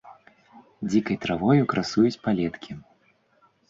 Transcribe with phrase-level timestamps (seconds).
[0.93, 2.71] Дзікай травою красуюць палеткі.